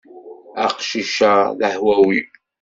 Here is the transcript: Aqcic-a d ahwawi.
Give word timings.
Aqcic-a 0.65 1.33
d 1.57 1.59
ahwawi. 1.69 2.19